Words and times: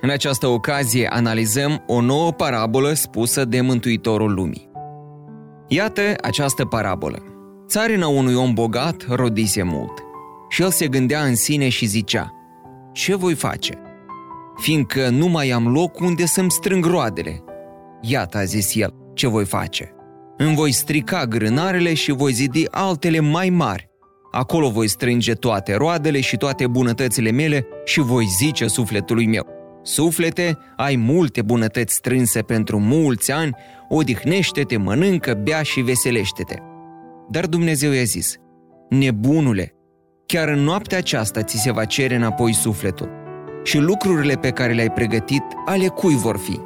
În 0.00 0.10
această 0.10 0.46
ocazie 0.46 1.08
analizăm 1.12 1.82
o 1.86 2.00
nouă 2.00 2.32
parabolă 2.32 2.92
spusă 2.92 3.44
de 3.44 3.60
Mântuitorul 3.60 4.34
Lumii. 4.34 4.70
Iată 5.68 6.02
această 6.22 6.64
parabolă. 6.64 7.22
Țarina 7.66 8.06
unui 8.06 8.34
om 8.34 8.54
bogat 8.54 9.04
rodise 9.08 9.62
mult 9.62 9.92
și 10.48 10.62
el 10.62 10.70
se 10.70 10.88
gândea 10.88 11.22
în 11.22 11.34
sine 11.34 11.68
și 11.68 11.86
zicea, 11.86 12.34
ce 12.92 13.16
voi 13.16 13.34
face? 13.34 13.78
Fiindcă 14.56 15.08
nu 15.08 15.26
mai 15.26 15.50
am 15.50 15.72
loc 15.72 16.00
unde 16.00 16.26
să-mi 16.26 16.50
strâng 16.50 16.84
roadele. 16.84 17.44
Iată, 18.00 18.38
a 18.38 18.44
zis 18.44 18.74
el, 18.74 18.94
ce 19.14 19.28
voi 19.28 19.44
face? 19.44 19.94
Îmi 20.36 20.54
voi 20.54 20.72
strica 20.72 21.26
grânarele 21.26 21.94
și 21.94 22.12
voi 22.12 22.32
zidi 22.32 22.64
altele 22.70 23.20
mai 23.20 23.48
mari 23.48 23.90
Acolo 24.30 24.70
voi 24.70 24.88
strânge 24.88 25.32
toate 25.32 25.74
roadele 25.74 26.20
și 26.20 26.36
toate 26.36 26.66
bunătățile 26.66 27.30
mele 27.30 27.66
și 27.84 28.00
voi 28.00 28.24
zice 28.24 28.66
sufletului 28.66 29.26
meu. 29.26 29.59
Suflete, 29.90 30.58
ai 30.76 30.96
multe 30.96 31.42
bunătăți 31.42 31.94
strânse 31.94 32.42
pentru 32.42 32.78
mulți 32.78 33.32
ani, 33.32 33.56
odihnește-te, 33.88 34.76
mănâncă, 34.76 35.34
bea 35.42 35.62
și 35.62 35.80
veselește-te. 35.80 36.56
Dar 37.28 37.46
Dumnezeu 37.46 37.90
i-a 37.90 38.02
zis, 38.02 38.36
nebunule, 38.88 39.74
chiar 40.26 40.48
în 40.48 40.58
noaptea 40.58 40.98
aceasta 40.98 41.42
ți 41.42 41.56
se 41.56 41.72
va 41.72 41.84
cere 41.84 42.14
înapoi 42.14 42.52
sufletul 42.52 43.08
și 43.64 43.78
lucrurile 43.78 44.34
pe 44.34 44.50
care 44.50 44.72
le-ai 44.72 44.90
pregătit, 44.90 45.42
ale 45.66 45.86
cui 45.86 46.14
vor 46.14 46.38
fi? 46.38 46.60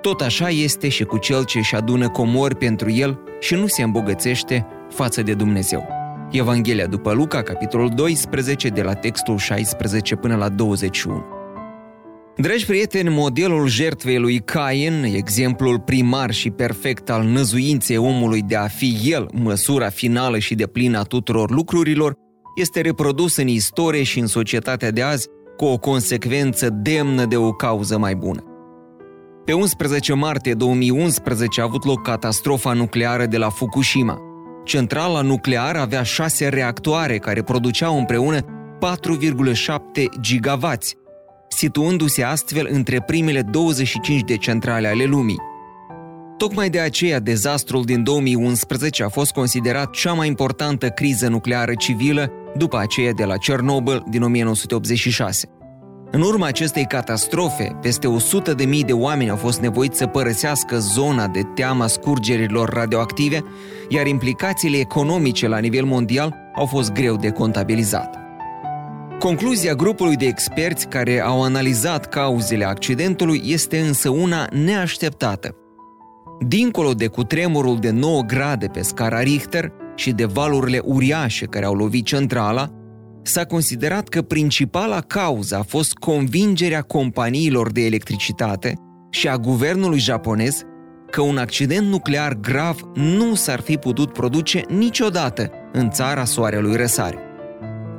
Tot 0.00 0.20
așa 0.20 0.48
este 0.48 0.88
și 0.88 1.04
cu 1.04 1.18
cel 1.18 1.44
ce 1.44 1.58
își 1.58 1.74
adună 1.74 2.08
comori 2.08 2.56
pentru 2.56 2.90
el 2.90 3.20
și 3.40 3.54
nu 3.54 3.66
se 3.66 3.82
îmbogățește 3.82 4.66
față 4.90 5.22
de 5.22 5.34
Dumnezeu. 5.34 5.88
Evanghelia 6.30 6.86
după 6.86 7.12
Luca, 7.12 7.42
capitolul 7.42 7.88
12, 7.88 8.68
de 8.68 8.82
la 8.82 8.94
textul 8.94 9.38
16 9.38 10.16
până 10.16 10.36
la 10.36 10.48
21. 10.48 11.36
Dragi 12.40 12.66
prieteni, 12.66 13.08
modelul 13.08 13.66
jertfei 13.66 14.18
lui 14.18 14.38
Cain, 14.38 15.04
exemplul 15.04 15.80
primar 15.80 16.30
și 16.30 16.50
perfect 16.50 17.10
al 17.10 17.24
năzuinței 17.24 17.96
omului 17.96 18.42
de 18.42 18.56
a 18.56 18.66
fi 18.66 18.98
el 19.04 19.28
măsura 19.32 19.88
finală 19.88 20.38
și 20.38 20.54
de 20.54 20.66
plină 20.66 20.98
a 20.98 21.02
tuturor 21.02 21.50
lucrurilor, 21.50 22.14
este 22.56 22.80
reprodus 22.80 23.36
în 23.36 23.46
istorie 23.46 24.02
și 24.02 24.18
în 24.18 24.26
societatea 24.26 24.90
de 24.90 25.02
azi 25.02 25.28
cu 25.56 25.64
o 25.64 25.78
consecvență 25.78 26.68
demnă 26.70 27.24
de 27.24 27.36
o 27.36 27.52
cauză 27.52 27.98
mai 27.98 28.14
bună. 28.14 28.42
Pe 29.44 29.52
11 29.52 30.12
martie 30.12 30.54
2011 30.54 31.60
a 31.60 31.64
avut 31.64 31.84
loc 31.84 32.02
catastrofa 32.02 32.72
nucleară 32.72 33.26
de 33.26 33.36
la 33.36 33.48
Fukushima– 33.48 34.18
Centrala 34.68 35.20
nucleară 35.20 35.78
avea 35.78 36.02
șase 36.02 36.48
reactoare 36.48 37.18
care 37.18 37.42
produceau 37.42 37.98
împreună 37.98 38.40
4,7 38.40 38.50
gigavați, 40.20 40.96
situându-se 41.48 42.22
astfel 42.22 42.68
între 42.70 43.00
primele 43.00 43.42
25 43.42 44.20
de 44.20 44.36
centrale 44.36 44.88
ale 44.88 45.04
lumii. 45.04 45.38
Tocmai 46.36 46.70
de 46.70 46.80
aceea, 46.80 47.20
dezastrul 47.20 47.84
din 47.84 48.02
2011 48.02 49.04
a 49.04 49.08
fost 49.08 49.32
considerat 49.32 49.90
cea 49.90 50.12
mai 50.12 50.26
importantă 50.26 50.88
criză 50.88 51.28
nucleară 51.28 51.74
civilă 51.74 52.32
după 52.56 52.78
aceea 52.78 53.12
de 53.12 53.24
la 53.24 53.36
Chernobyl 53.36 54.04
din 54.08 54.22
1986. 54.22 55.48
În 56.10 56.20
urma 56.20 56.46
acestei 56.46 56.84
catastrofe, 56.84 57.78
peste 57.82 58.06
100 58.06 58.54
de 58.54 58.64
mii 58.64 58.84
de 58.84 58.92
oameni 58.92 59.30
au 59.30 59.36
fost 59.36 59.60
nevoiți 59.60 59.98
să 59.98 60.06
părăsească 60.06 60.78
zona 60.78 61.26
de 61.26 61.42
teama 61.54 61.86
scurgerilor 61.86 62.68
radioactive, 62.68 63.44
iar 63.88 64.06
implicațiile 64.06 64.78
economice 64.78 65.48
la 65.48 65.58
nivel 65.58 65.84
mondial 65.84 66.34
au 66.54 66.66
fost 66.66 66.92
greu 66.92 67.16
de 67.16 67.30
contabilizat. 67.30 68.27
Concluzia 69.18 69.74
grupului 69.74 70.16
de 70.16 70.26
experți 70.26 70.88
care 70.88 71.20
au 71.20 71.42
analizat 71.42 72.08
cauzele 72.08 72.64
accidentului 72.64 73.42
este 73.44 73.78
însă 73.78 74.08
una 74.08 74.48
neașteptată. 74.64 75.54
Dincolo 76.46 76.92
de 76.92 77.06
cutremurul 77.06 77.78
de 77.78 77.90
9 77.90 78.22
grade 78.22 78.66
pe 78.66 78.82
scara 78.82 79.20
Richter 79.20 79.72
și 79.94 80.10
de 80.10 80.24
valurile 80.24 80.80
uriașe 80.84 81.46
care 81.46 81.64
au 81.64 81.74
lovit 81.74 82.04
centrala, 82.04 82.70
s-a 83.22 83.44
considerat 83.44 84.08
că 84.08 84.22
principala 84.22 85.00
cauză 85.00 85.56
a 85.56 85.62
fost 85.62 85.92
convingerea 85.92 86.82
companiilor 86.82 87.72
de 87.72 87.84
electricitate 87.84 88.74
și 89.10 89.28
a 89.28 89.36
guvernului 89.36 89.98
japonez 89.98 90.62
că 91.10 91.20
un 91.20 91.36
accident 91.36 91.86
nuclear 91.86 92.34
grav 92.34 92.80
nu 92.94 93.34
s-ar 93.34 93.60
fi 93.60 93.76
putut 93.76 94.12
produce 94.12 94.62
niciodată 94.68 95.50
în 95.72 95.90
țara 95.90 96.24
soarelui 96.24 96.76
răsare. 96.76 97.27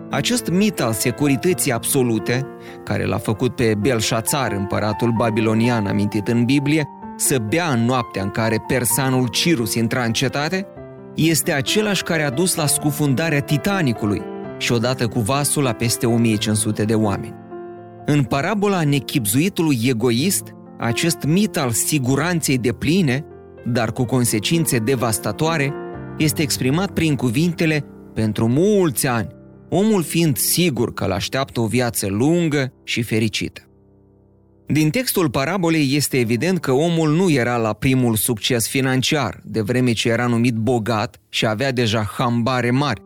Acest 0.09 0.49
mit 0.49 0.81
al 0.81 0.93
securității 0.93 1.71
absolute, 1.71 2.45
care 2.83 3.05
l-a 3.05 3.17
făcut 3.17 3.55
pe 3.55 3.75
Belșațar, 3.79 4.51
împăratul 4.51 5.11
babilonian 5.17 5.85
amintit 5.85 6.27
în 6.27 6.45
Biblie, 6.45 6.87
să 7.15 7.37
bea 7.49 7.67
în 7.71 7.85
noaptea 7.85 8.23
în 8.23 8.29
care 8.29 8.63
persanul 8.67 9.27
Cirus 9.27 9.73
intra 9.73 10.03
în 10.03 10.11
cetate, 10.11 10.67
este 11.15 11.51
același 11.51 12.03
care 12.03 12.23
a 12.23 12.29
dus 12.29 12.55
la 12.55 12.65
scufundarea 12.65 13.41
Titanicului, 13.41 14.21
și 14.57 14.71
odată 14.71 15.07
cu 15.07 15.19
vasul 15.19 15.63
la 15.63 15.73
peste 15.73 16.05
1500 16.05 16.83
de 16.83 16.95
oameni. 16.95 17.35
În 18.05 18.23
parabola 18.23 18.83
nechipzuitului 18.83 19.79
egoist, 19.87 20.43
acest 20.77 21.23
mit 21.23 21.57
al 21.57 21.71
siguranței 21.71 22.57
de 22.57 22.71
pline, 22.71 23.25
dar 23.65 23.91
cu 23.91 24.05
consecințe 24.05 24.77
devastatoare, 24.77 25.73
este 26.17 26.41
exprimat 26.41 26.91
prin 26.91 27.15
cuvintele 27.15 27.85
pentru 28.13 28.47
mulți 28.47 29.07
ani, 29.07 29.37
omul 29.69 30.03
fiind 30.03 30.37
sigur 30.37 30.93
că 30.93 31.03
îl 31.03 31.11
așteaptă 31.11 31.59
o 31.59 31.65
viață 31.65 32.07
lungă 32.07 32.73
și 32.83 33.01
fericită. 33.01 33.61
Din 34.67 34.89
textul 34.89 35.29
parabolei 35.29 35.95
este 35.95 36.19
evident 36.19 36.59
că 36.59 36.71
omul 36.71 37.15
nu 37.15 37.29
era 37.29 37.57
la 37.57 37.73
primul 37.73 38.15
succes 38.15 38.67
financiar, 38.67 39.39
de 39.43 39.61
vreme 39.61 39.91
ce 39.91 40.09
era 40.09 40.27
numit 40.27 40.55
bogat 40.55 41.21
și 41.29 41.45
avea 41.45 41.71
deja 41.71 42.11
hambare 42.17 42.71
mari, 42.71 43.01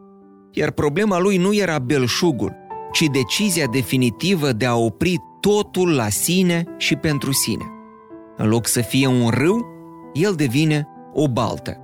iar 0.51 0.71
problema 0.71 1.19
lui 1.19 1.37
nu 1.37 1.53
era 1.53 1.79
belșugul, 1.79 2.55
ci 2.91 3.05
decizia 3.11 3.65
definitivă 3.65 4.51
de 4.51 4.65
a 4.65 4.75
opri 4.75 5.17
totul 5.39 5.95
la 5.95 6.09
sine 6.09 6.63
și 6.77 6.95
pentru 6.95 7.31
sine. 7.31 7.63
În 8.37 8.47
loc 8.47 8.67
să 8.67 8.81
fie 8.81 9.07
un 9.07 9.29
râu, 9.29 9.65
el 10.13 10.33
devine 10.35 10.87
o 11.13 11.27
baltă. 11.27 11.82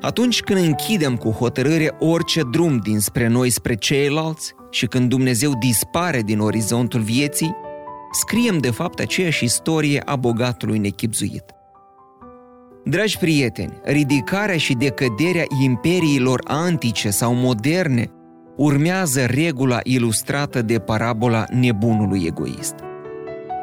Atunci 0.00 0.40
când 0.40 0.64
închidem 0.64 1.16
cu 1.16 1.30
hotărâre 1.30 1.94
orice 1.98 2.42
drum 2.50 2.76
dinspre 2.76 3.26
noi 3.26 3.50
spre 3.50 3.74
ceilalți 3.74 4.54
și 4.70 4.86
când 4.86 5.08
Dumnezeu 5.08 5.52
dispare 5.58 6.22
din 6.22 6.40
orizontul 6.40 7.00
vieții, 7.00 7.56
scriem 8.12 8.58
de 8.58 8.70
fapt 8.70 9.00
aceeași 9.00 9.44
istorie 9.44 10.02
a 10.04 10.16
bogatului 10.16 10.78
nechipzuit. 10.78 11.44
Dragi 12.84 13.18
prieteni, 13.18 13.80
ridicarea 13.84 14.56
și 14.56 14.74
decăderea 14.74 15.44
imperiilor 15.62 16.40
antice 16.44 17.10
sau 17.10 17.34
moderne 17.34 18.10
urmează 18.56 19.24
regula 19.24 19.80
ilustrată 19.82 20.62
de 20.62 20.78
parabola 20.78 21.44
nebunului 21.50 22.24
egoist. 22.26 22.74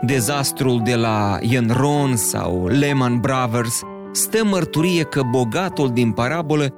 Dezastrul 0.02 0.82
de 0.84 0.96
la 0.96 1.38
Enron 1.42 2.16
sau 2.16 2.68
Lehman 2.68 3.20
Brothers 3.20 3.82
stă 4.16 4.44
mărturie 4.44 5.04
că 5.04 5.22
bogatul 5.22 5.90
din 5.90 6.12
parabolă 6.12 6.74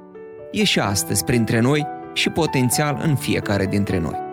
e 0.52 0.64
și 0.64 0.78
astăzi 0.78 1.24
printre 1.24 1.60
noi 1.60 1.86
și 2.12 2.28
potențial 2.28 3.00
în 3.04 3.16
fiecare 3.16 3.66
dintre 3.66 3.98
noi. 3.98 4.26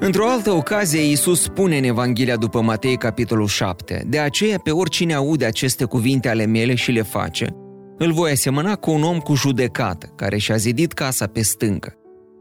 Într-o 0.00 0.28
altă 0.28 0.50
ocazie, 0.50 1.00
Iisus 1.00 1.42
spune 1.42 1.76
în 1.78 1.84
Evanghelia 1.84 2.36
după 2.36 2.60
Matei, 2.60 2.96
capitolul 2.96 3.46
7, 3.46 4.04
De 4.08 4.18
aceea, 4.18 4.58
pe 4.58 4.70
oricine 4.70 5.14
aude 5.14 5.44
aceste 5.44 5.84
cuvinte 5.84 6.28
ale 6.28 6.44
mele 6.44 6.74
și 6.74 6.90
le 6.90 7.02
face, 7.02 7.46
îl 7.98 8.12
voi 8.12 8.30
asemăna 8.30 8.74
cu 8.74 8.90
un 8.90 9.02
om 9.02 9.18
cu 9.18 9.34
judecată, 9.34 10.12
care 10.16 10.38
și-a 10.38 10.56
zidit 10.56 10.92
casa 10.92 11.26
pe 11.26 11.42
stâncă. 11.42 11.94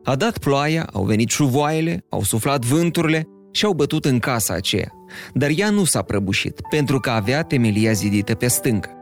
A 0.04 0.16
dat 0.16 0.38
ploaia, 0.38 0.90
au 0.94 1.04
venit 1.04 1.30
șuvoaiele, 1.30 2.06
au 2.10 2.24
suflat 2.24 2.66
vânturile 2.66 3.28
și 3.52 3.66
au 3.66 3.74
bătut 3.74 4.06
în 4.06 4.20
casa 4.20 4.54
aceea. 4.54 4.92
Dar 5.34 5.50
ea 5.56 5.70
nu 5.70 5.84
s-a 5.84 6.02
prăbușit, 6.02 6.60
pentru 6.70 7.00
că 7.00 7.10
avea 7.10 7.42
temelia 7.44 7.92
zidită 7.92 8.36
pe 8.36 8.48
stâncă. 8.48 8.99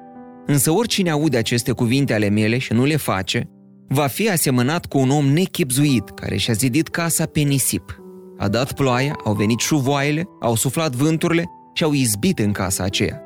Însă 0.47 0.71
oricine 0.71 1.09
aude 1.09 1.37
aceste 1.37 1.71
cuvinte 1.71 2.13
ale 2.13 2.29
mele 2.29 2.57
și 2.57 2.73
nu 2.73 2.85
le 2.85 2.95
face, 2.95 3.49
va 3.87 4.07
fi 4.07 4.29
asemănat 4.29 4.85
cu 4.85 4.97
un 4.97 5.09
om 5.09 5.25
nechipzuit 5.25 6.09
care 6.09 6.37
și-a 6.37 6.53
zidit 6.53 6.87
casa 6.87 7.25
pe 7.25 7.39
nisip. 7.39 8.01
A 8.37 8.47
dat 8.47 8.73
ploaia, 8.73 9.19
au 9.23 9.33
venit 9.33 9.59
șuvoaiele, 9.59 10.27
au 10.41 10.55
suflat 10.55 10.95
vânturile 10.95 11.45
și 11.73 11.83
au 11.83 11.93
izbit 11.93 12.39
în 12.39 12.51
casa 12.51 12.83
aceea. 12.83 13.21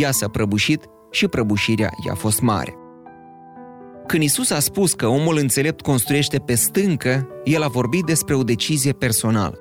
Ea 0.00 0.10
s-a 0.10 0.28
prăbușit 0.28 0.84
și 1.10 1.26
prăbușirea 1.26 1.90
i-a 2.06 2.14
fost 2.14 2.40
mare. 2.40 2.74
Când 4.06 4.22
Isus 4.22 4.50
a 4.50 4.58
spus 4.58 4.94
că 4.94 5.06
omul 5.06 5.36
înțelept 5.36 5.80
construiește 5.80 6.38
pe 6.38 6.54
stâncă, 6.54 7.28
el 7.44 7.62
a 7.62 7.68
vorbit 7.68 8.04
despre 8.04 8.34
o 8.34 8.42
decizie 8.42 8.92
personală, 8.92 9.58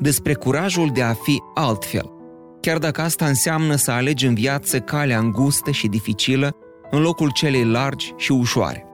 despre 0.00 0.34
curajul 0.34 0.90
de 0.92 1.02
a 1.02 1.12
fi 1.12 1.42
altfel, 1.54 2.10
chiar 2.62 2.78
dacă 2.78 3.00
asta 3.00 3.26
înseamnă 3.26 3.74
să 3.74 3.90
alegi 3.90 4.26
în 4.26 4.34
viață 4.34 4.80
calea 4.80 5.18
îngustă 5.18 5.70
și 5.70 5.88
dificilă 5.88 6.56
în 6.90 7.00
locul 7.00 7.30
celei 7.30 7.64
largi 7.64 8.12
și 8.16 8.32
ușoare. 8.32 8.86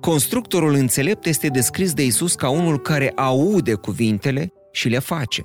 Constructorul 0.00 0.74
înțelept 0.74 1.26
este 1.26 1.48
descris 1.48 1.92
de 1.92 2.04
Isus 2.04 2.34
ca 2.34 2.48
unul 2.48 2.78
care 2.78 3.12
aude 3.16 3.74
cuvintele 3.74 4.52
și 4.72 4.88
le 4.88 4.98
face, 4.98 5.42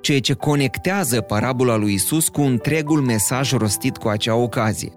ceea 0.00 0.20
ce 0.20 0.32
conectează 0.32 1.20
parabola 1.20 1.76
lui 1.76 1.92
Isus 1.92 2.28
cu 2.28 2.40
întregul 2.40 3.00
mesaj 3.00 3.52
rostit 3.52 3.96
cu 3.96 4.08
acea 4.08 4.34
ocazie. 4.34 4.92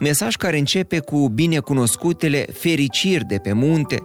Mesaj 0.00 0.36
care 0.36 0.58
începe 0.58 0.98
cu 0.98 1.28
binecunoscutele 1.28 2.46
fericiri 2.52 3.24
de 3.24 3.36
pe 3.36 3.52
munte, 3.52 3.98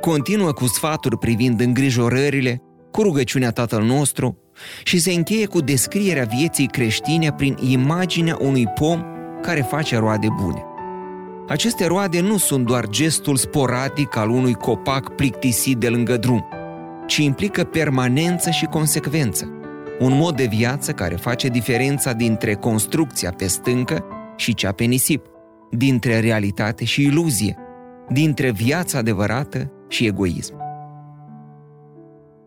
continuă 0.00 0.52
cu 0.52 0.66
sfaturi 0.66 1.18
privind 1.18 1.60
îngrijorările, 1.60 2.62
cu 2.90 3.02
rugăciunea 3.02 3.50
Tatăl 3.50 3.82
nostru 3.82 4.38
și 4.82 4.98
se 4.98 5.12
încheie 5.12 5.46
cu 5.46 5.60
descrierea 5.60 6.24
vieții 6.24 6.66
creștine 6.66 7.32
prin 7.32 7.56
imaginea 7.60 8.36
unui 8.40 8.66
pom 8.66 9.04
care 9.42 9.60
face 9.60 9.96
roade 9.96 10.28
bune. 10.42 10.62
Aceste 11.48 11.86
roade 11.86 12.20
nu 12.20 12.36
sunt 12.36 12.66
doar 12.66 12.88
gestul 12.88 13.36
sporadic 13.36 14.16
al 14.16 14.30
unui 14.30 14.54
copac 14.54 15.14
plictisit 15.14 15.76
de 15.76 15.88
lângă 15.88 16.16
drum, 16.16 16.44
ci 17.06 17.16
implică 17.16 17.64
permanență 17.64 18.50
și 18.50 18.64
consecvență, 18.64 19.52
un 19.98 20.16
mod 20.16 20.36
de 20.36 20.44
viață 20.44 20.92
care 20.92 21.14
face 21.14 21.48
diferența 21.48 22.12
dintre 22.12 22.54
construcția 22.54 23.32
pe 23.32 23.46
stâncă 23.46 24.04
și 24.36 24.54
cea 24.54 24.72
pe 24.72 24.84
nisip, 24.84 25.26
dintre 25.70 26.20
realitate 26.20 26.84
și 26.84 27.02
iluzie, 27.02 27.56
dintre 28.08 28.50
viața 28.50 28.98
adevărată 28.98 29.72
și 29.88 30.06
egoism. 30.06 30.57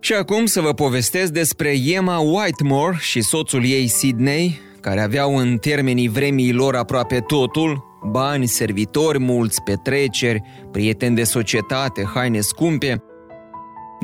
Și 0.04 0.14
acum 0.14 0.46
să 0.46 0.62
vă 0.62 0.74
povestesc 0.74 1.32
despre 1.32 1.74
Emma 1.86 2.18
Whitemore 2.18 2.98
și 3.00 3.22
soțul 3.22 3.66
ei 3.66 3.88
Sydney, 3.88 4.60
care 4.80 5.02
aveau 5.02 5.38
în 5.38 5.58
termenii 5.58 6.08
vremii 6.08 6.54
lor 6.54 6.76
aproape 6.76 7.20
totul, 7.20 7.84
bani, 8.12 8.46
servitori 8.46 9.20
mulți, 9.20 9.62
petreceri, 9.62 10.42
prieteni 10.72 11.16
de 11.16 11.24
societate, 11.24 12.10
haine 12.14 12.40
scumpe, 12.40 13.04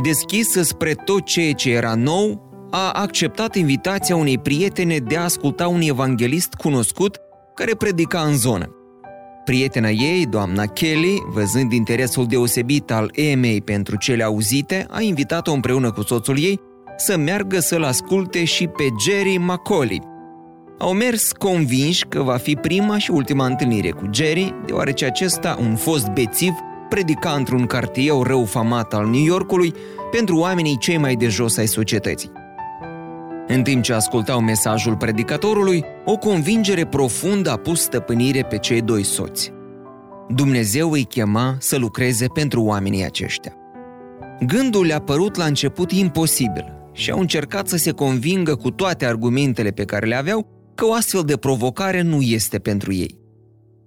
deschisă 0.03 0.61
spre 0.61 0.93
tot 0.93 1.25
ceea 1.25 1.53
ce 1.53 1.71
era 1.71 1.95
nou, 1.95 2.49
a 2.71 2.91
acceptat 2.91 3.55
invitația 3.55 4.15
unei 4.15 4.37
prietene 4.37 4.97
de 4.97 5.17
a 5.17 5.23
asculta 5.23 5.67
un 5.67 5.81
evanghelist 5.81 6.53
cunoscut 6.53 7.19
care 7.53 7.75
predica 7.75 8.21
în 8.21 8.37
zonă. 8.37 8.76
Prietena 9.47 9.89
ei, 9.89 10.25
doamna 10.25 10.65
Kelly, 10.65 11.23
văzând 11.27 11.71
interesul 11.71 12.25
deosebit 12.25 12.91
al 12.91 13.11
Emei 13.13 13.61
pentru 13.61 13.97
cele 13.97 14.23
auzite, 14.23 14.85
a 14.89 15.01
invitat-o 15.01 15.51
împreună 15.51 15.91
cu 15.91 16.03
soțul 16.03 16.39
ei 16.39 16.59
să 16.97 17.17
meargă 17.17 17.59
să-l 17.59 17.83
asculte 17.83 18.43
și 18.43 18.67
pe 18.67 18.83
Jerry 19.07 19.37
Macaulay. 19.37 20.01
Au 20.77 20.93
mers 20.93 21.31
convinși 21.31 22.05
că 22.05 22.21
va 22.21 22.37
fi 22.37 22.55
prima 22.55 22.97
și 22.97 23.11
ultima 23.11 23.45
întâlnire 23.45 23.89
cu 23.89 24.09
Jerry, 24.11 24.53
deoarece 24.65 25.05
acesta, 25.05 25.57
un 25.59 25.75
fost 25.75 26.07
bețiv, 26.07 26.53
predica 26.89 27.31
într-un 27.31 27.65
cartier 27.65 28.15
rău 28.23 28.45
famat 28.45 28.93
al 28.93 29.05
New 29.05 29.23
Yorkului 29.23 29.73
pentru 30.11 30.37
oamenii 30.37 30.77
cei 30.77 30.97
mai 30.97 31.15
de 31.15 31.27
jos 31.27 31.57
ai 31.57 31.67
societății. 31.67 32.31
În 33.47 33.63
timp 33.63 33.83
ce 33.83 33.93
ascultau 33.93 34.41
mesajul 34.41 34.95
predicatorului, 34.95 35.83
o 36.05 36.17
convingere 36.17 36.85
profundă 36.85 37.51
a 37.51 37.57
pus 37.57 37.81
stăpânire 37.81 38.43
pe 38.43 38.57
cei 38.57 38.81
doi 38.81 39.03
soți. 39.03 39.51
Dumnezeu 40.29 40.91
îi 40.91 41.03
chema 41.03 41.55
să 41.59 41.77
lucreze 41.77 42.27
pentru 42.27 42.63
oamenii 42.63 43.05
aceștia. 43.05 43.53
Gândul 44.45 44.85
le-a 44.85 45.01
părut 45.01 45.35
la 45.35 45.45
început 45.45 45.91
imposibil 45.91 46.73
și 46.91 47.11
au 47.11 47.19
încercat 47.19 47.67
să 47.67 47.77
se 47.77 47.91
convingă 47.91 48.55
cu 48.55 48.71
toate 48.71 49.05
argumentele 49.05 49.69
pe 49.69 49.85
care 49.85 50.05
le 50.05 50.15
aveau 50.15 50.47
că 50.75 50.85
o 50.85 50.93
astfel 50.93 51.21
de 51.21 51.37
provocare 51.37 52.01
nu 52.01 52.21
este 52.21 52.59
pentru 52.59 52.93
ei. 52.93 53.19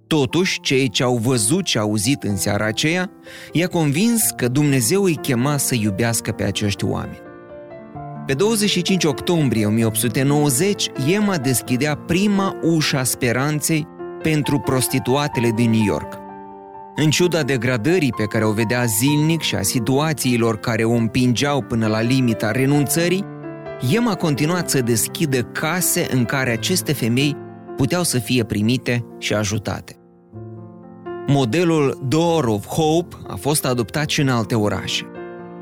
Totuși, 0.07 0.59
cei 0.59 0.89
ce 0.89 1.03
au 1.03 1.15
văzut 1.17 1.65
și 1.65 1.77
auzit 1.77 2.23
în 2.23 2.37
seara 2.37 2.65
aceea, 2.65 3.11
i-a 3.51 3.67
convins 3.67 4.29
că 4.35 4.47
Dumnezeu 4.47 5.03
îi 5.03 5.15
chema 5.15 5.57
să 5.57 5.75
iubească 5.75 6.31
pe 6.31 6.43
acești 6.43 6.85
oameni. 6.85 7.30
Pe 8.31 8.37
25 8.37 9.03
octombrie 9.03 9.65
1890, 9.65 10.89
Emma 11.13 11.37
deschidea 11.37 11.95
prima 11.95 12.55
ușa 12.61 12.99
a 12.99 13.03
speranței 13.03 13.87
pentru 14.21 14.59
prostituatele 14.59 15.51
din 15.55 15.69
New 15.69 15.83
York. 15.83 16.17
În 16.95 17.09
ciuda 17.09 17.43
degradării 17.43 18.13
pe 18.17 18.23
care 18.23 18.45
o 18.45 18.51
vedea 18.51 18.85
zilnic 18.85 19.41
și 19.41 19.55
a 19.55 19.61
situațiilor 19.61 20.57
care 20.59 20.83
o 20.83 20.91
împingeau 20.91 21.61
până 21.61 21.87
la 21.87 22.01
limita 22.01 22.51
renunțării, 22.51 23.25
Emma 23.95 24.11
a 24.11 24.15
continuat 24.15 24.69
să 24.69 24.81
deschidă 24.81 25.41
case 25.41 26.07
în 26.11 26.25
care 26.25 26.51
aceste 26.51 26.93
femei 26.93 27.37
puteau 27.77 28.03
să 28.03 28.19
fie 28.19 28.43
primite 28.43 29.05
și 29.17 29.33
ajutate. 29.33 29.95
Modelul 31.27 32.05
Door 32.07 32.43
of 32.43 32.65
Hope 32.65 33.15
a 33.27 33.35
fost 33.35 33.65
adoptat 33.65 34.09
și 34.09 34.21
în 34.21 34.29
alte 34.29 34.55
orașe. 34.55 35.10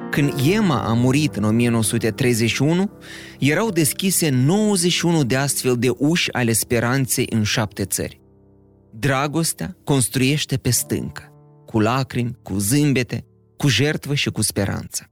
Când 0.09 0.33
Emma 0.53 0.83
a 0.83 0.93
murit 0.93 1.35
în 1.35 1.43
1931, 1.43 2.91
erau 3.39 3.69
deschise 3.69 4.29
91 4.29 5.23
de 5.23 5.35
astfel 5.35 5.75
de 5.77 5.89
uși 5.97 6.33
ale 6.33 6.53
speranței 6.53 7.27
în 7.29 7.43
șapte 7.43 7.85
țări. 7.85 8.21
Dragostea 8.91 9.77
construiește 9.83 10.57
pe 10.57 10.69
stâncă, 10.69 11.23
cu 11.65 11.79
lacrimi, 11.79 12.37
cu 12.43 12.57
zâmbete, 12.57 13.25
cu 13.57 13.67
jertvă 13.67 14.13
și 14.13 14.29
cu 14.29 14.41
speranță. 14.41 15.03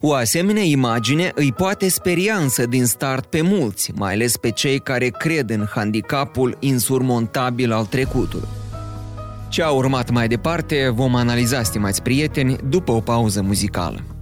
O 0.00 0.12
asemenea 0.12 0.62
imagine 0.62 1.32
îi 1.34 1.52
poate 1.52 1.88
speria 1.88 2.36
însă 2.36 2.66
din 2.66 2.86
start 2.86 3.26
pe 3.26 3.40
mulți, 3.40 3.92
mai 3.94 4.12
ales 4.12 4.36
pe 4.36 4.50
cei 4.50 4.78
care 4.78 5.08
cred 5.08 5.50
în 5.50 5.66
handicapul 5.74 6.56
insurmontabil 6.60 7.72
al 7.72 7.86
trecutului. 7.86 8.48
Ce 9.54 9.62
a 9.62 9.70
urmat 9.70 10.10
mai 10.10 10.28
departe 10.28 10.88
vom 10.88 11.14
analiza, 11.14 11.62
stimați 11.62 12.02
prieteni, 12.02 12.56
după 12.68 12.92
o 12.92 13.00
pauză 13.00 13.42
muzicală. 13.42 14.13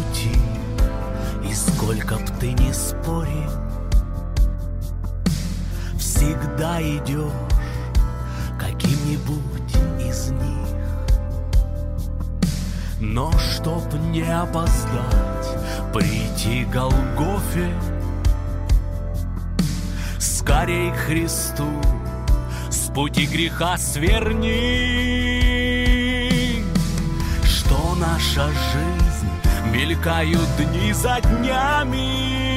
пути, 0.00 0.36
и 1.44 1.54
сколько 1.54 2.16
б 2.16 2.24
ты 2.38 2.52
ни 2.52 2.72
спорил, 2.72 3.50
всегда 5.98 6.80
идешь 6.82 7.32
каким-нибудь 8.58 9.76
из 10.00 10.30
них. 10.30 10.68
Но 13.00 13.32
чтоб 13.38 13.92
не 14.10 14.22
опоздать, 14.22 15.58
прийти 15.92 16.64
к 16.64 16.70
Голгофе, 16.72 17.72
Скорей 20.18 20.90
к 20.92 20.96
Христу 20.96 21.68
с 22.70 22.90
пути 22.92 23.26
греха 23.26 23.78
сверни, 23.78 24.50
что 27.44 27.94
наша 27.96 28.48
жизнь 28.48 28.99
мелькают 29.72 30.48
дни 30.56 30.92
за 30.92 31.20
днями. 31.20 32.50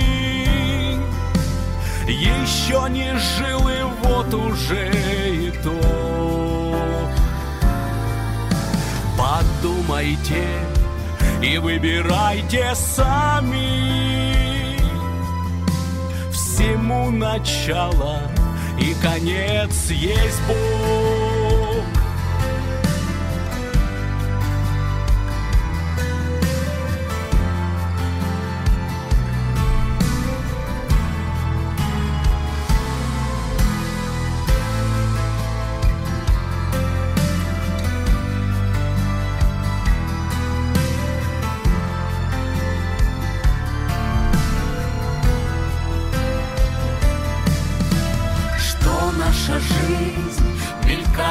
еще 2.08 2.88
не 2.90 3.16
жил 3.18 3.70
и 3.70 3.84
вот 4.04 4.34
уже 4.34 4.92
и 4.92 5.52
то. 5.64 5.80
Подумайте 9.18 10.48
и 11.42 11.58
выбирайте 11.58 12.74
сами 12.76 14.78
Всему 16.32 17.12
начало 17.12 18.20
и 18.80 18.94
конец 19.02 19.90
есть 19.90 20.42
Бог 20.48 21.23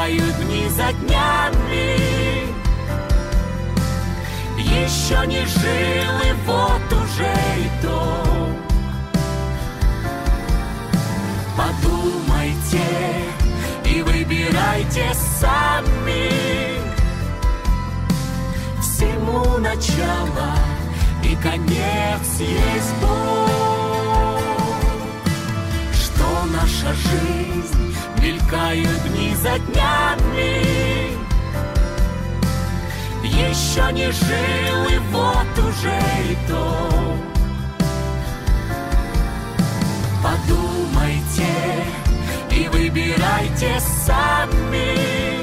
Мелькают 0.03 0.37
дни 0.39 0.69
за 0.69 0.93
днями. 0.95 2.53
Еще 4.59 5.27
не 5.27 5.45
жил 5.47 6.19
и 6.25 6.33
вот 6.45 6.93
уже 6.93 7.33
и 7.59 7.83
то. 7.83 8.27
Подумайте 11.57 12.81
и 13.85 14.03
выбирайте 14.03 15.15
сами. 15.41 16.31
Всему 18.81 19.59
начало 19.59 20.57
и 21.23 21.37
конец 21.37 22.41
есть 22.41 22.95
Бог. 23.01 24.41
Что 25.93 26.45
наша 26.53 26.93
жизнь 26.93 27.42
Мелькают 28.23 29.03
дни 29.09 29.35
за 29.35 29.59
днями. 29.59 31.19
Еще 33.25 33.93
не 33.93 34.13
жил 34.13 34.87
и 34.89 34.99
вот 35.11 35.59
уже 35.59 35.99
и 36.31 36.37
то. 36.47 36.93
Подумайте 40.23 41.49
и 42.53 42.69
выбирайте 42.69 43.81
сами. 44.07 45.41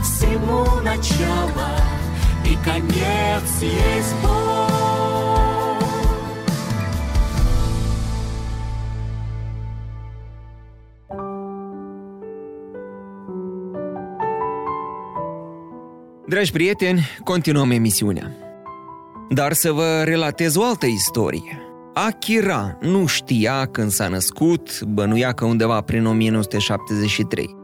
Всему 0.00 0.80
начало 0.82 1.70
и 2.44 2.54
конец 2.64 3.60
есть 3.60 4.14
Бог 4.22 4.47
Dragi 16.28 16.52
prieteni, 16.52 17.00
continuăm 17.24 17.70
emisiunea. 17.70 18.32
Dar 19.30 19.52
să 19.52 19.72
vă 19.72 20.02
relatez 20.04 20.56
o 20.56 20.64
altă 20.64 20.86
istorie. 20.86 21.58
Akira 21.94 22.78
nu 22.80 23.06
știa 23.06 23.66
când 23.66 23.90
s-a 23.90 24.08
născut, 24.08 24.80
bănuia 24.82 25.32
că 25.32 25.44
undeva 25.44 25.80
prin 25.80 26.06
1973. 26.06 27.56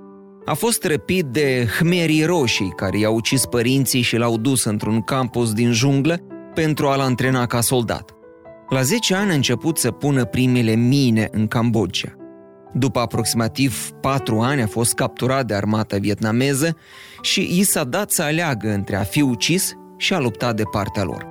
A 0.44 0.54
fost 0.54 0.85
răpit 0.85 1.25
de 1.25 1.66
hmerii 1.78 2.25
roșii 2.25 2.73
care 2.76 2.99
i-au 2.99 3.14
ucis 3.14 3.47
părinții 3.47 4.02
și 4.02 4.16
l-au 4.16 4.38
dus 4.38 4.64
într-un 4.64 5.00
campus 5.00 5.52
din 5.52 5.73
junglă 5.73 6.16
pentru 6.54 6.87
a-l 6.87 7.00
antrena 7.00 7.47
ca 7.47 7.61
soldat. 7.61 8.11
La 8.68 8.83
10 8.83 9.14
ani 9.14 9.30
a 9.30 9.35
început 9.35 9.78
să 9.78 9.90
pună 9.90 10.25
primele 10.25 10.75
mine 10.75 11.28
în 11.30 11.47
Cambodgia. 11.47 12.24
După 12.76 12.99
aproximativ 12.99 13.90
patru 14.00 14.40
ani 14.40 14.62
a 14.62 14.66
fost 14.66 14.95
capturat 14.95 15.47
de 15.47 15.54
armata 15.54 15.97
vietnameză 15.97 16.76
și 17.21 17.59
i 17.59 17.62
s-a 17.62 17.85
dat 17.85 18.11
să 18.11 18.23
aleagă 18.23 18.69
între 18.69 18.97
a 18.97 19.02
fi 19.02 19.21
ucis 19.21 19.73
și 19.97 20.14
a 20.14 20.19
lupta 20.19 20.52
de 20.52 20.62
partea 20.71 21.04
lor. 21.04 21.26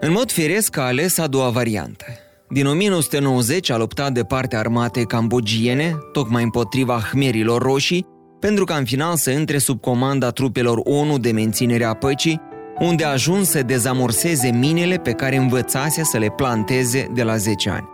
În 0.00 0.12
mod 0.12 0.30
firesc 0.30 0.76
a 0.76 0.82
ales 0.82 1.18
a 1.18 1.26
doua 1.26 1.48
variantă. 1.48 2.04
Din 2.48 2.66
1990 2.66 3.70
a 3.70 3.76
luptat 3.76 4.12
de 4.12 4.24
partea 4.24 4.58
armatei 4.58 5.06
cambogiene, 5.06 5.96
tocmai 6.12 6.42
împotriva 6.42 7.00
hmerilor 7.10 7.62
roșii, 7.62 8.06
pentru 8.40 8.64
ca 8.64 8.74
în 8.74 8.84
final 8.84 9.16
să 9.16 9.30
intre 9.30 9.58
sub 9.58 9.80
comanda 9.80 10.30
trupelor 10.30 10.80
ONU 10.84 11.18
de 11.18 11.30
menținere 11.30 11.84
a 11.84 11.94
păcii, 11.94 12.40
unde 12.78 13.04
a 13.04 13.10
ajuns 13.10 13.48
să 13.48 13.62
dezamorseze 13.62 14.50
minele 14.50 14.96
pe 14.96 15.12
care 15.12 15.36
învățase 15.36 16.02
să 16.02 16.18
le 16.18 16.28
planteze 16.36 17.08
de 17.14 17.22
la 17.22 17.36
10 17.36 17.70
ani. 17.70 17.91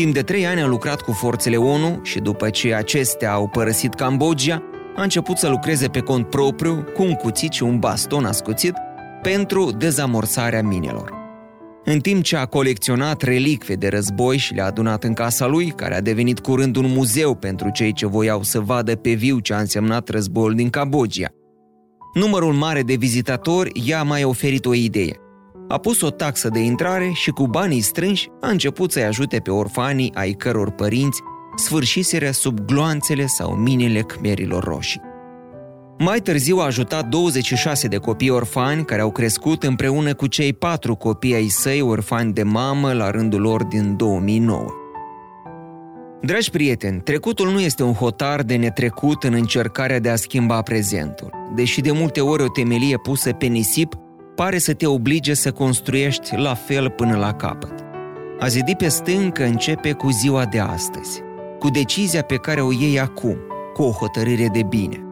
Timp 0.00 0.14
de 0.14 0.22
trei 0.22 0.46
ani 0.46 0.62
a 0.62 0.66
lucrat 0.66 1.00
cu 1.00 1.12
forțele 1.12 1.56
ONU 1.56 2.00
și 2.02 2.18
după 2.18 2.50
ce 2.50 2.74
acestea 2.74 3.32
au 3.32 3.48
părăsit 3.48 3.94
Cambodgia, 3.94 4.62
a 4.96 5.02
început 5.02 5.36
să 5.36 5.48
lucreze 5.48 5.88
pe 5.88 6.00
cont 6.00 6.26
propriu 6.26 6.84
cu 6.94 7.02
un 7.02 7.14
cuțit 7.14 7.52
și 7.52 7.62
un 7.62 7.78
baston 7.78 8.24
ascuțit 8.24 8.74
pentru 9.22 9.70
dezamorsarea 9.70 10.62
minelor. 10.62 11.12
În 11.84 11.98
timp 11.98 12.22
ce 12.22 12.36
a 12.36 12.44
colecționat 12.44 13.22
relicve 13.22 13.74
de 13.74 13.88
război 13.88 14.36
și 14.36 14.54
le-a 14.54 14.66
adunat 14.66 15.04
în 15.04 15.12
casa 15.12 15.46
lui, 15.46 15.66
care 15.66 15.96
a 15.96 16.00
devenit 16.00 16.38
curând 16.38 16.76
un 16.76 16.86
muzeu 16.92 17.34
pentru 17.34 17.70
cei 17.70 17.92
ce 17.92 18.06
voiau 18.06 18.42
să 18.42 18.60
vadă 18.60 18.96
pe 18.96 19.12
viu 19.12 19.38
ce 19.38 19.54
a 19.54 19.58
însemnat 19.58 20.08
războiul 20.08 20.54
din 20.54 20.70
Cambodgia. 20.70 21.28
Numărul 22.14 22.52
mare 22.52 22.82
de 22.82 22.94
vizitatori 22.94 23.72
i-a 23.86 24.02
mai 24.02 24.24
oferit 24.24 24.66
o 24.66 24.74
idee– 24.74 25.14
a 25.70 25.78
pus 25.78 26.00
o 26.00 26.10
taxă 26.10 26.48
de 26.48 26.58
intrare 26.58 27.10
și 27.14 27.30
cu 27.30 27.46
banii 27.46 27.80
strânși 27.80 28.28
a 28.40 28.48
început 28.48 28.92
să-i 28.92 29.04
ajute 29.04 29.38
pe 29.38 29.50
orfanii 29.50 30.12
ai 30.14 30.32
căror 30.32 30.70
părinți 30.70 31.20
sfârșiseră 31.56 32.30
sub 32.30 32.60
gloanțele 32.60 33.26
sau 33.26 33.50
minele 33.50 34.00
khmerilor 34.00 34.64
roșii. 34.64 35.00
Mai 35.98 36.20
târziu 36.20 36.58
a 36.58 36.64
ajutat 36.64 37.06
26 37.06 37.88
de 37.88 37.96
copii 37.96 38.30
orfani 38.30 38.84
care 38.84 39.00
au 39.00 39.10
crescut 39.10 39.62
împreună 39.62 40.14
cu 40.14 40.26
cei 40.26 40.52
patru 40.52 40.94
copii 40.94 41.34
ai 41.34 41.46
săi 41.46 41.80
orfani 41.80 42.32
de 42.32 42.42
mamă 42.42 42.92
la 42.92 43.10
rândul 43.10 43.40
lor 43.40 43.64
din 43.64 43.96
2009. 43.96 44.66
Dragi 46.20 46.50
prieteni, 46.50 47.00
trecutul 47.00 47.50
nu 47.50 47.60
este 47.60 47.82
un 47.82 47.92
hotar 47.92 48.42
de 48.42 48.56
netrecut 48.56 49.22
în 49.22 49.32
încercarea 49.32 49.98
de 49.98 50.08
a 50.08 50.16
schimba 50.16 50.62
prezentul, 50.62 51.30
deși 51.54 51.80
de 51.80 51.90
multe 51.90 52.20
ori 52.20 52.42
o 52.42 52.48
temelie 52.48 52.96
pusă 52.96 53.32
pe 53.32 53.46
nisip 53.46 53.94
pare 54.40 54.58
să 54.58 54.72
te 54.72 54.86
oblige 54.86 55.34
să 55.34 55.52
construiești 55.52 56.36
la 56.36 56.54
fel 56.54 56.90
până 56.90 57.16
la 57.16 57.32
capăt. 57.32 57.72
A 58.38 58.46
zidi 58.46 58.74
pe 58.74 58.88
stâncă 58.88 59.44
începe 59.44 59.92
cu 59.92 60.10
ziua 60.10 60.44
de 60.44 60.58
astăzi, 60.58 61.20
cu 61.58 61.68
decizia 61.68 62.22
pe 62.22 62.36
care 62.36 62.60
o 62.60 62.72
iei 62.72 63.00
acum, 63.00 63.36
cu 63.74 63.82
o 63.82 63.90
hotărâre 63.90 64.48
de 64.52 64.62
bine. 64.62 65.04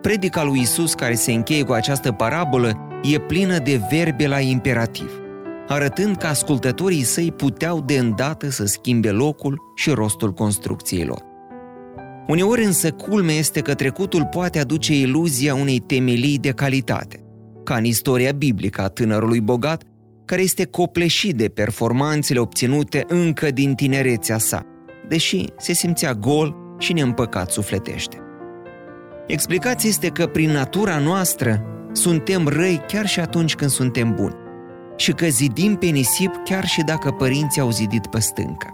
Predica 0.00 0.42
lui 0.42 0.60
Isus 0.60 0.94
care 0.94 1.14
se 1.14 1.32
încheie 1.32 1.62
cu 1.62 1.72
această 1.72 2.12
parabolă 2.12 2.88
e 3.02 3.18
plină 3.18 3.58
de 3.58 3.80
verbe 3.90 4.26
la 4.26 4.40
imperativ, 4.40 5.10
arătând 5.68 6.16
că 6.16 6.26
ascultătorii 6.26 7.02
săi 7.02 7.32
puteau 7.32 7.80
de 7.80 7.98
îndată 7.98 8.50
să 8.50 8.64
schimbe 8.64 9.10
locul 9.10 9.60
și 9.74 9.90
rostul 9.90 10.32
construcțiilor. 10.32 11.22
Uneori 12.26 12.64
însă 12.64 12.90
culme 12.90 13.32
este 13.32 13.60
că 13.60 13.74
trecutul 13.74 14.28
poate 14.30 14.58
aduce 14.58 14.94
iluzia 14.94 15.54
unei 15.54 15.78
temelii 15.78 16.38
de 16.38 16.50
calitate 16.50 17.23
ca 17.64 17.74
în 17.74 17.84
istoria 17.84 18.32
biblică 18.32 18.82
a 18.82 18.88
tânărului 18.88 19.40
bogat, 19.40 19.82
care 20.24 20.42
este 20.42 20.64
copleșit 20.64 21.36
de 21.36 21.48
performanțele 21.48 22.38
obținute 22.38 23.04
încă 23.08 23.50
din 23.50 23.74
tinerețea 23.74 24.38
sa, 24.38 24.66
deși 25.08 25.44
se 25.58 25.72
simțea 25.72 26.14
gol 26.14 26.56
și 26.78 26.92
neîmpăcat 26.92 27.50
sufletește. 27.50 28.18
Explicația 29.26 29.88
este 29.88 30.08
că 30.08 30.26
prin 30.26 30.50
natura 30.50 30.98
noastră 30.98 31.64
suntem 31.92 32.46
răi 32.46 32.82
chiar 32.86 33.06
și 33.06 33.20
atunci 33.20 33.54
când 33.54 33.70
suntem 33.70 34.14
buni 34.14 34.36
și 34.96 35.12
că 35.12 35.26
zidim 35.26 35.74
pe 35.74 35.86
nisip 35.86 36.30
chiar 36.44 36.64
și 36.64 36.82
dacă 36.82 37.10
părinții 37.10 37.60
au 37.60 37.70
zidit 37.70 38.06
pe 38.06 38.20
stâncă. 38.20 38.68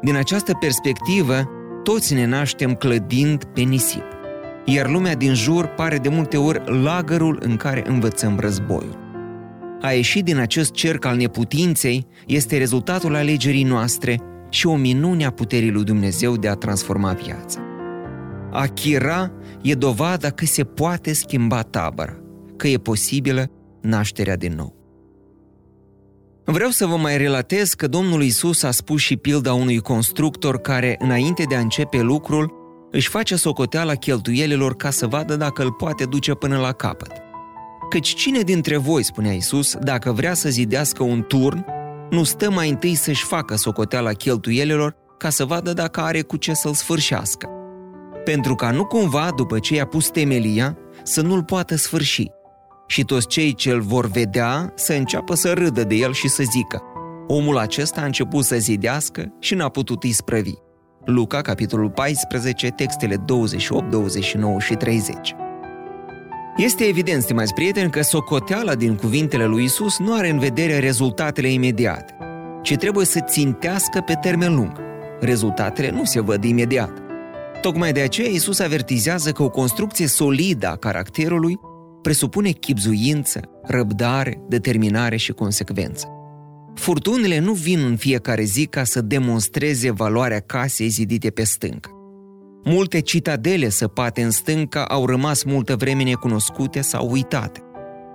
Din 0.00 0.16
această 0.16 0.52
perspectivă, 0.60 1.50
toți 1.82 2.14
ne 2.14 2.26
naștem 2.26 2.74
clădind 2.74 3.44
pe 3.44 3.60
nisip 3.60 4.15
iar 4.68 4.90
lumea 4.90 5.14
din 5.14 5.34
jur 5.34 5.66
pare 5.66 5.98
de 5.98 6.08
multe 6.08 6.36
ori 6.36 6.82
lagărul 6.82 7.38
în 7.42 7.56
care 7.56 7.84
învățăm 7.86 8.38
războiul. 8.38 9.04
A 9.80 9.90
ieși 9.90 10.22
din 10.22 10.38
acest 10.38 10.72
cerc 10.72 11.04
al 11.04 11.16
neputinței 11.16 12.06
este 12.26 12.58
rezultatul 12.58 13.14
alegerii 13.14 13.64
noastre 13.64 14.20
și 14.48 14.66
o 14.66 14.76
minune 14.76 15.24
a 15.24 15.30
puterii 15.30 15.70
lui 15.70 15.84
Dumnezeu 15.84 16.36
de 16.36 16.48
a 16.48 16.54
transforma 16.54 17.12
viața. 17.12 17.60
A 18.52 18.66
chira 18.66 19.32
e 19.62 19.74
dovada 19.74 20.30
că 20.30 20.44
se 20.44 20.64
poate 20.64 21.12
schimba 21.12 21.62
tabăra, 21.62 22.16
că 22.56 22.68
e 22.68 22.76
posibilă 22.76 23.50
nașterea 23.80 24.36
din 24.36 24.52
nou. 24.56 24.74
Vreau 26.44 26.70
să 26.70 26.86
vă 26.86 26.96
mai 26.96 27.16
relatez 27.16 27.74
că 27.74 27.86
Domnul 27.86 28.22
Isus 28.22 28.62
a 28.62 28.70
spus 28.70 29.00
și 29.00 29.16
pilda 29.16 29.52
unui 29.52 29.78
constructor 29.78 30.60
care, 30.60 30.96
înainte 30.98 31.44
de 31.48 31.54
a 31.54 31.60
începe 31.60 32.00
lucrul, 32.00 32.52
își 32.96 33.08
face 33.08 33.36
socoteala 33.36 33.94
cheltuielilor 33.94 34.76
ca 34.76 34.90
să 34.90 35.06
vadă 35.06 35.36
dacă 35.36 35.62
îl 35.62 35.72
poate 35.72 36.04
duce 36.04 36.34
până 36.34 36.58
la 36.58 36.72
capăt. 36.72 37.12
Căci 37.90 38.14
cine 38.14 38.40
dintre 38.40 38.76
voi, 38.76 39.04
spunea 39.04 39.32
Isus, 39.32 39.76
dacă 39.80 40.12
vrea 40.12 40.34
să 40.34 40.48
zidească 40.48 41.02
un 41.02 41.22
turn, 41.22 41.64
nu 42.10 42.24
stă 42.24 42.50
mai 42.50 42.68
întâi 42.68 42.94
să-și 42.94 43.24
facă 43.24 43.56
socoteala 43.56 44.12
cheltuielilor 44.12 44.96
ca 45.18 45.30
să 45.30 45.44
vadă 45.44 45.72
dacă 45.72 46.00
are 46.00 46.22
cu 46.22 46.36
ce 46.36 46.52
să-l 46.52 46.74
sfârșească. 46.74 47.48
Pentru 48.24 48.54
ca 48.54 48.70
nu 48.70 48.84
cumva, 48.84 49.30
după 49.36 49.58
ce 49.58 49.74
i-a 49.74 49.86
pus 49.86 50.08
temelia, 50.08 50.78
să 51.02 51.20
nu-l 51.20 51.44
poată 51.44 51.76
sfârși. 51.76 52.30
Și 52.86 53.04
toți 53.04 53.26
cei 53.26 53.54
ce 53.54 53.70
îl 53.70 53.80
vor 53.80 54.06
vedea 54.06 54.72
să 54.74 54.92
înceapă 54.92 55.34
să 55.34 55.52
râdă 55.52 55.84
de 55.84 55.94
el 55.94 56.12
și 56.12 56.28
să 56.28 56.42
zică 56.42 56.82
Omul 57.26 57.58
acesta 57.58 58.00
a 58.00 58.04
început 58.04 58.44
să 58.44 58.56
zidească 58.56 59.32
și 59.40 59.54
n-a 59.54 59.68
putut 59.68 60.02
isprăvi. 60.02 60.65
Luca, 61.06 61.40
capitolul 61.40 61.90
14, 61.90 62.68
textele 62.68 63.16
28, 63.16 63.90
29 63.90 64.60
și 64.60 64.74
30. 64.74 65.34
Este 66.56 66.84
evident, 66.84 67.22
stimați 67.22 67.54
prieteni, 67.54 67.90
că 67.90 68.02
socoteala 68.02 68.74
din 68.74 68.94
cuvintele 68.94 69.44
lui 69.44 69.64
Isus 69.64 69.98
nu 69.98 70.14
are 70.14 70.28
în 70.28 70.38
vedere 70.38 70.78
rezultatele 70.78 71.48
imediate, 71.48 72.16
ci 72.62 72.76
trebuie 72.76 73.06
să 73.06 73.20
țintească 73.20 74.00
pe 74.00 74.14
termen 74.20 74.54
lung. 74.54 74.80
Rezultatele 75.20 75.90
nu 75.90 76.04
se 76.04 76.20
văd 76.20 76.44
imediat. 76.44 76.92
Tocmai 77.60 77.92
de 77.92 78.00
aceea 78.00 78.28
Isus 78.28 78.58
avertizează 78.58 79.32
că 79.32 79.42
o 79.42 79.50
construcție 79.50 80.06
solidă 80.06 80.68
a 80.68 80.76
caracterului 80.76 81.58
presupune 82.02 82.50
chipzuință, 82.50 83.40
răbdare, 83.62 84.40
determinare 84.48 85.16
și 85.16 85.32
consecvență. 85.32 86.15
Furtunile 86.78 87.38
nu 87.38 87.52
vin 87.52 87.84
în 87.84 87.96
fiecare 87.96 88.42
zi 88.42 88.66
ca 88.66 88.84
să 88.84 89.00
demonstreze 89.00 89.90
valoarea 89.90 90.40
casei 90.40 90.88
zidite 90.88 91.30
pe 91.30 91.44
stâncă. 91.44 91.90
Multe 92.64 93.00
citadele 93.00 93.68
săpate 93.68 94.22
în 94.22 94.30
stânca 94.30 94.84
au 94.84 95.06
rămas 95.06 95.42
multă 95.42 95.76
vreme 95.76 96.02
necunoscute 96.02 96.80
sau 96.80 97.10
uitate. 97.10 97.60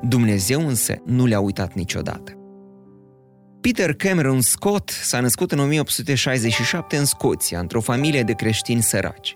Dumnezeu 0.01 0.67
însă 0.67 0.95
nu 1.05 1.25
le-a 1.25 1.39
uitat 1.39 1.73
niciodată. 1.73 2.35
Peter 3.61 3.93
Cameron 3.93 4.41
Scott 4.41 4.89
s-a 4.89 5.19
născut 5.19 5.51
în 5.51 5.59
1867 5.59 6.97
în 6.97 7.05
Scoția, 7.05 7.59
într-o 7.59 7.81
familie 7.81 8.23
de 8.23 8.33
creștini 8.33 8.81
săraci. 8.81 9.35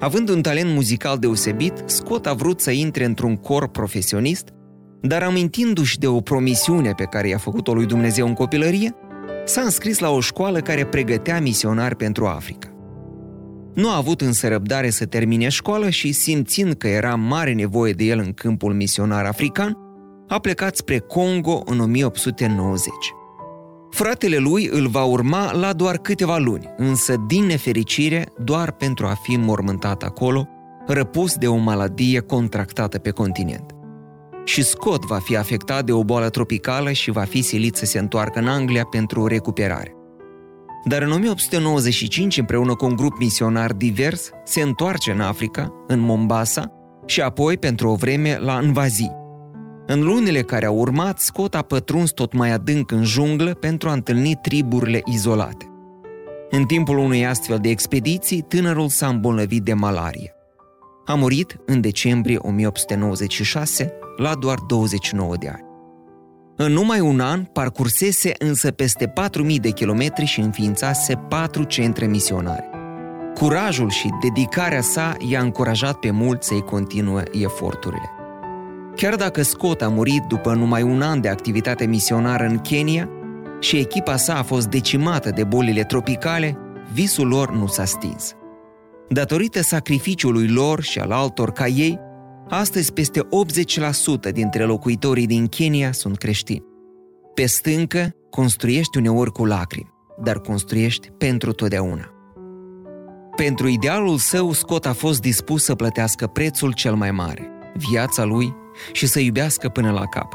Având 0.00 0.28
un 0.28 0.42
talent 0.42 0.72
muzical 0.72 1.18
deosebit, 1.18 1.82
Scott 1.84 2.26
a 2.26 2.32
vrut 2.32 2.60
să 2.60 2.70
intre 2.70 3.04
într-un 3.04 3.36
cor 3.36 3.68
profesionist, 3.68 4.48
dar 5.00 5.22
amintindu-și 5.22 5.98
de 5.98 6.06
o 6.06 6.20
promisiune 6.20 6.90
pe 6.90 7.04
care 7.04 7.28
i-a 7.28 7.38
făcut-o 7.38 7.74
lui 7.74 7.86
Dumnezeu 7.86 8.26
în 8.26 8.32
copilărie, 8.32 8.94
s-a 9.44 9.60
înscris 9.60 9.98
la 9.98 10.10
o 10.10 10.20
școală 10.20 10.60
care 10.60 10.84
pregătea 10.84 11.40
misionari 11.40 11.96
pentru 11.96 12.26
Africa. 12.26 12.68
Nu 13.74 13.90
a 13.90 13.96
avut 13.96 14.20
însă 14.20 14.48
răbdare 14.48 14.90
să 14.90 15.04
termine 15.04 15.48
școala 15.48 15.90
și, 15.90 16.12
simțind 16.12 16.72
că 16.72 16.88
era 16.88 17.14
mare 17.14 17.52
nevoie 17.52 17.92
de 17.92 18.04
el 18.04 18.18
în 18.18 18.32
câmpul 18.32 18.74
misionar 18.74 19.24
african, 19.24 19.76
a 20.28 20.38
plecat 20.38 20.76
spre 20.76 20.98
Congo 20.98 21.62
în 21.66 21.80
1890. 21.80 22.92
Fratele 23.90 24.36
lui 24.36 24.68
îl 24.72 24.88
va 24.88 25.04
urma 25.04 25.52
la 25.52 25.72
doar 25.72 25.96
câteva 25.96 26.38
luni, 26.38 26.74
însă 26.76 27.14
din 27.26 27.44
nefericire 27.44 28.26
doar 28.44 28.72
pentru 28.72 29.06
a 29.06 29.14
fi 29.22 29.36
mormântat 29.36 30.02
acolo, 30.02 30.48
răpus 30.86 31.36
de 31.36 31.48
o 31.48 31.56
maladie 31.56 32.20
contractată 32.20 32.98
pe 32.98 33.10
continent. 33.10 33.77
Și 34.48 34.62
Scott 34.62 35.04
va 35.04 35.18
fi 35.18 35.36
afectat 35.36 35.84
de 35.84 35.92
o 35.92 36.04
boală 36.04 36.28
tropicală 36.28 36.92
și 36.92 37.10
va 37.10 37.22
fi 37.22 37.42
silit 37.42 37.76
să 37.76 37.84
se 37.84 37.98
întoarcă 37.98 38.38
în 38.38 38.48
Anglia 38.48 38.84
pentru 38.84 39.26
recuperare. 39.26 39.94
Dar 40.84 41.02
în 41.02 41.12
1895, 41.12 42.38
împreună 42.38 42.74
cu 42.74 42.84
un 42.84 42.96
grup 42.96 43.18
misionar 43.18 43.72
divers, 43.72 44.30
se 44.44 44.60
întoarce 44.60 45.10
în 45.10 45.20
Africa, 45.20 45.84
în 45.86 45.98
Mombasa, 46.00 46.72
și 47.06 47.20
apoi, 47.20 47.58
pentru 47.58 47.88
o 47.88 47.94
vreme, 47.94 48.38
la 48.40 48.58
Învazi. 48.58 49.10
În 49.86 50.02
lunile 50.02 50.40
care 50.40 50.66
au 50.66 50.76
urmat, 50.76 51.18
Scott 51.18 51.54
a 51.54 51.62
pătruns 51.62 52.10
tot 52.10 52.32
mai 52.32 52.50
adânc 52.50 52.90
în 52.90 53.04
junglă 53.04 53.54
pentru 53.54 53.88
a 53.88 53.92
întâlni 53.92 54.38
triburile 54.42 55.00
izolate. 55.04 55.70
În 56.50 56.64
timpul 56.64 56.98
unei 56.98 57.26
astfel 57.26 57.58
de 57.58 57.68
expediții, 57.68 58.42
tânărul 58.42 58.88
s-a 58.88 59.06
îmbolnăvit 59.06 59.62
de 59.62 59.74
malarie. 59.74 60.32
A 61.06 61.14
murit 61.14 61.56
în 61.66 61.80
decembrie 61.80 62.38
1896, 62.40 63.97
la 64.18 64.34
doar 64.34 64.58
29 64.58 65.36
de 65.36 65.48
ani. 65.48 65.66
În 66.56 66.72
numai 66.72 67.00
un 67.00 67.20
an, 67.20 67.44
parcursese 67.44 68.32
însă 68.38 68.70
peste 68.70 69.12
4.000 69.50 69.56
de 69.60 69.70
kilometri 69.70 70.24
și 70.24 70.40
înființase 70.40 71.14
patru 71.14 71.62
centre 71.62 72.06
misionare. 72.06 72.70
Curajul 73.34 73.90
și 73.90 74.08
dedicarea 74.20 74.80
sa 74.80 75.16
i-a 75.18 75.40
încurajat 75.40 75.94
pe 75.94 76.10
mulți 76.10 76.46
să-i 76.46 76.60
continue 76.60 77.22
eforturile. 77.32 78.10
Chiar 78.96 79.14
dacă 79.14 79.42
Scott 79.42 79.82
a 79.82 79.88
murit 79.88 80.22
după 80.28 80.54
numai 80.54 80.82
un 80.82 81.02
an 81.02 81.20
de 81.20 81.28
activitate 81.28 81.86
misionară 81.86 82.44
în 82.44 82.58
Kenya 82.58 83.08
și 83.60 83.76
echipa 83.76 84.16
sa 84.16 84.38
a 84.38 84.42
fost 84.42 84.66
decimată 84.66 85.30
de 85.30 85.44
bolile 85.44 85.82
tropicale, 85.82 86.56
visul 86.92 87.28
lor 87.28 87.52
nu 87.52 87.66
s-a 87.66 87.84
stins. 87.84 88.34
Datorită 89.08 89.62
sacrificiului 89.62 90.48
lor 90.48 90.82
și 90.82 90.98
al 90.98 91.10
altor 91.10 91.52
ca 91.52 91.66
ei, 91.66 91.98
Astăzi, 92.48 92.92
peste 92.92 93.20
80% 94.28 94.32
dintre 94.32 94.64
locuitorii 94.64 95.26
din 95.26 95.46
Kenya 95.46 95.92
sunt 95.92 96.18
creștini. 96.18 96.64
Pe 97.34 97.46
stâncă, 97.46 98.14
construiești 98.30 98.98
uneori 98.98 99.32
cu 99.32 99.44
lacrimi, 99.44 99.92
dar 100.22 100.40
construiești 100.40 101.10
pentru 101.10 101.52
totdeauna. 101.52 102.12
Pentru 103.36 103.68
idealul 103.68 104.16
său, 104.16 104.52
Scott 104.52 104.86
a 104.86 104.92
fost 104.92 105.20
dispus 105.20 105.64
să 105.64 105.74
plătească 105.74 106.26
prețul 106.26 106.72
cel 106.72 106.94
mai 106.94 107.10
mare, 107.10 107.50
viața 107.74 108.24
lui, 108.24 108.54
și 108.92 109.06
să 109.06 109.20
iubească 109.20 109.68
până 109.68 109.90
la 109.90 110.04
cap. 110.04 110.32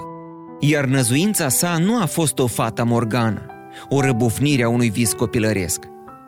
Iar 0.59 0.85
năzuința 0.85 1.49
sa 1.49 1.77
nu 1.77 2.01
a 2.01 2.05
fost 2.05 2.39
o 2.39 2.47
fata 2.47 2.83
morgană, 2.83 3.45
o 3.89 4.01
răbufnire 4.01 4.63
a 4.63 4.69
unui 4.69 4.89
vis 4.89 5.13
copilăresc, 5.13 5.79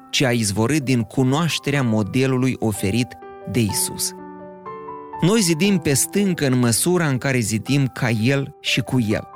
ci 0.09 0.21
a 0.21 0.31
izvorât 0.31 0.83
din 0.83 1.01
cunoașterea 1.01 1.83
modelului 1.83 2.55
oferit 2.59 3.07
de 3.51 3.59
Isus– 3.59 4.11
noi 5.21 5.39
zidim 5.39 5.77
pe 5.77 5.93
stâncă 5.93 6.45
în 6.45 6.59
măsura 6.59 7.07
în 7.07 7.17
care 7.17 7.39
zidim 7.39 7.87
ca 7.87 8.09
el 8.09 8.55
și 8.59 8.81
cu 8.81 8.99
el. 8.99 9.27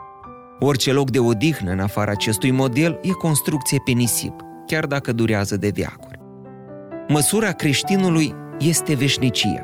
Orice 0.60 0.92
loc 0.92 1.10
de 1.10 1.20
odihnă 1.20 1.72
în 1.72 1.80
afara 1.80 2.12
acestui 2.12 2.52
model 2.52 3.00
e 3.02 3.10
construcție 3.10 3.82
pe 3.86 3.92
nisip, 3.92 4.34
chiar 4.66 4.86
dacă 4.86 5.12
durează 5.12 5.58
de 5.58 5.72
veacuri. 5.76 6.20
Măsura 7.08 7.52
creștinului 7.52 8.34
este 8.60 8.94
veșnicia. 8.94 9.64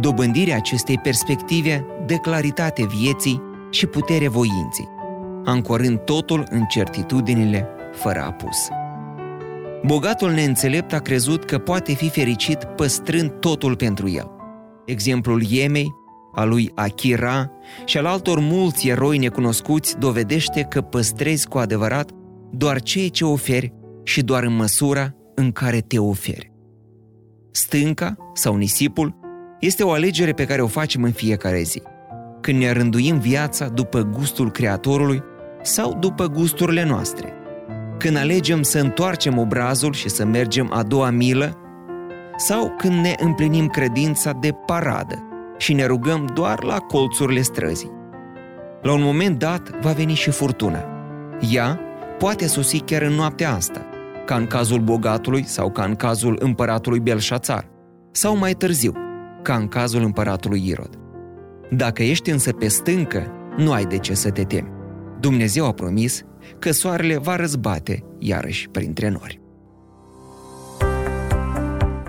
Dobândirea 0.00 0.56
acestei 0.56 0.98
perspective 0.98 1.86
dă 2.06 2.14
claritate 2.14 2.86
vieții 2.86 3.42
și 3.70 3.86
putere 3.86 4.28
voinții, 4.28 4.88
ancorând 5.44 5.98
totul 5.98 6.46
în 6.50 6.64
certitudinile 6.64 7.68
fără 7.92 8.20
apus. 8.20 8.68
Bogatul 9.84 10.30
neînțelept 10.30 10.92
a 10.92 10.98
crezut 10.98 11.44
că 11.44 11.58
poate 11.58 11.94
fi 11.94 12.08
fericit 12.10 12.64
păstrând 12.64 13.30
totul 13.30 13.76
pentru 13.76 14.08
el 14.08 14.36
exemplul 14.90 15.42
Iemei, 15.42 15.94
a 16.34 16.44
lui 16.44 16.70
Akira 16.74 17.50
și 17.84 17.98
al 17.98 18.06
altor 18.06 18.38
mulți 18.38 18.88
eroi 18.88 19.18
necunoscuți 19.18 19.98
dovedește 19.98 20.62
că 20.62 20.80
păstrezi 20.80 21.48
cu 21.48 21.58
adevărat 21.58 22.10
doar 22.50 22.80
ceea 22.80 23.08
ce 23.08 23.24
oferi 23.24 23.72
și 24.02 24.22
doar 24.22 24.42
în 24.42 24.56
măsura 24.56 25.14
în 25.34 25.52
care 25.52 25.80
te 25.80 25.98
oferi. 25.98 26.52
Stânca 27.50 28.16
sau 28.34 28.56
nisipul 28.56 29.18
este 29.60 29.84
o 29.84 29.90
alegere 29.90 30.32
pe 30.32 30.44
care 30.44 30.62
o 30.62 30.66
facem 30.66 31.02
în 31.02 31.12
fiecare 31.12 31.62
zi, 31.62 31.82
când 32.40 32.58
ne 32.58 32.72
rânduim 32.72 33.18
viața 33.18 33.68
după 33.68 34.02
gustul 34.02 34.50
Creatorului 34.50 35.22
sau 35.62 35.96
după 36.00 36.26
gusturile 36.26 36.84
noastre. 36.84 37.32
Când 37.98 38.16
alegem 38.16 38.62
să 38.62 38.78
întoarcem 38.78 39.38
obrazul 39.38 39.92
și 39.92 40.08
să 40.08 40.24
mergem 40.24 40.70
a 40.72 40.82
doua 40.82 41.10
milă 41.10 41.56
sau 42.38 42.74
când 42.76 42.94
ne 42.94 43.14
împlinim 43.18 43.66
credința 43.66 44.32
de 44.32 44.52
paradă 44.66 45.22
și 45.56 45.72
ne 45.72 45.84
rugăm 45.84 46.30
doar 46.34 46.62
la 46.64 46.78
colțurile 46.78 47.40
străzii. 47.40 47.90
La 48.82 48.92
un 48.92 49.02
moment 49.02 49.38
dat 49.38 49.80
va 49.80 49.92
veni 49.92 50.14
și 50.14 50.30
furtuna. 50.30 50.84
Ea 51.50 51.80
poate 52.18 52.46
sosi 52.46 52.78
chiar 52.78 53.02
în 53.02 53.12
noaptea 53.12 53.54
asta, 53.54 53.86
ca 54.26 54.34
în 54.34 54.46
cazul 54.46 54.80
bogatului 54.80 55.44
sau 55.44 55.70
ca 55.70 55.84
în 55.84 55.94
cazul 55.94 56.38
împăratului 56.40 57.00
Belșațar, 57.00 57.68
sau 58.10 58.36
mai 58.36 58.52
târziu, 58.52 58.92
ca 59.42 59.54
în 59.54 59.68
cazul 59.68 60.02
împăratului 60.02 60.62
Irod. 60.66 60.98
Dacă 61.70 62.02
ești 62.02 62.30
însă 62.30 62.52
pe 62.52 62.68
stâncă, 62.68 63.32
nu 63.56 63.72
ai 63.72 63.84
de 63.84 63.98
ce 63.98 64.14
să 64.14 64.30
te 64.30 64.44
temi. 64.44 64.72
Dumnezeu 65.20 65.66
a 65.66 65.72
promis 65.72 66.22
că 66.58 66.70
soarele 66.70 67.18
va 67.18 67.36
răzbate 67.36 68.04
iarăși 68.18 68.68
printre 68.68 69.08
nori. 69.08 69.37